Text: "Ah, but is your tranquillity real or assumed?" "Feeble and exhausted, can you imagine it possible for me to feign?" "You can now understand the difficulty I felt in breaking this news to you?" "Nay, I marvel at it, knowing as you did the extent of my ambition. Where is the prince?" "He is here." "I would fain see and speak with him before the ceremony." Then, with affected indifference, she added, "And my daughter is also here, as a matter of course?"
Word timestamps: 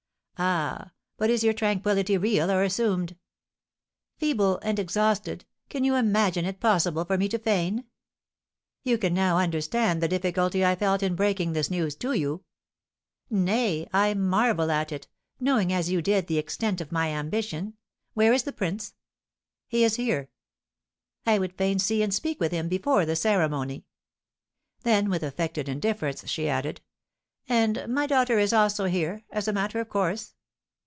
"Ah, 0.43 0.89
but 1.17 1.29
is 1.29 1.43
your 1.43 1.53
tranquillity 1.53 2.17
real 2.17 2.49
or 2.49 2.63
assumed?" 2.63 3.15
"Feeble 4.17 4.57
and 4.63 4.79
exhausted, 4.79 5.45
can 5.69 5.83
you 5.83 5.93
imagine 5.93 6.45
it 6.45 6.59
possible 6.59 7.05
for 7.05 7.15
me 7.15 7.29
to 7.29 7.37
feign?" 7.37 7.83
"You 8.81 8.97
can 8.97 9.13
now 9.13 9.37
understand 9.37 10.01
the 10.01 10.07
difficulty 10.07 10.65
I 10.65 10.75
felt 10.75 11.03
in 11.03 11.13
breaking 11.15 11.53
this 11.53 11.69
news 11.69 11.93
to 11.97 12.13
you?" 12.13 12.43
"Nay, 13.29 13.87
I 13.93 14.15
marvel 14.15 14.71
at 14.71 14.91
it, 14.91 15.07
knowing 15.39 15.71
as 15.71 15.91
you 15.91 16.01
did 16.01 16.25
the 16.25 16.39
extent 16.39 16.81
of 16.81 16.91
my 16.91 17.09
ambition. 17.09 17.75
Where 18.15 18.33
is 18.33 18.41
the 18.41 18.51
prince?" 18.51 18.95
"He 19.67 19.83
is 19.83 19.97
here." 19.97 20.31
"I 21.23 21.37
would 21.37 21.53
fain 21.53 21.77
see 21.77 22.01
and 22.01 22.11
speak 22.11 22.39
with 22.39 22.51
him 22.51 22.67
before 22.67 23.05
the 23.05 23.15
ceremony." 23.15 23.85
Then, 24.81 25.07
with 25.11 25.21
affected 25.21 25.69
indifference, 25.69 26.27
she 26.27 26.49
added, 26.49 26.81
"And 27.49 27.83
my 27.93 28.05
daughter 28.07 28.37
is 28.39 28.53
also 28.53 28.85
here, 28.85 29.23
as 29.31 29.47
a 29.47 29.51
matter 29.53 29.79
of 29.81 29.89
course?" 29.89 30.35